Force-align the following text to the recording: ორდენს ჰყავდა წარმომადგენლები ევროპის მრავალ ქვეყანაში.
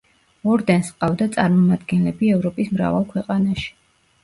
ორდენს 0.53 0.89
ჰყავდა 0.93 1.27
წარმომადგენლები 1.35 2.33
ევროპის 2.39 2.73
მრავალ 2.79 3.09
ქვეყანაში. 3.15 3.71